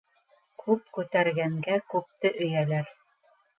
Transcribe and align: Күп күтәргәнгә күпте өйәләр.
Күп 0.63 0.87
күтәргәнгә 0.99 1.77
күпте 1.93 2.35
өйәләр. 2.47 2.93